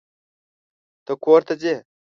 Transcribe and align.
ته 1.05 1.13
کور 1.23 1.41
ته 1.47 1.53
ځې. 1.61 1.75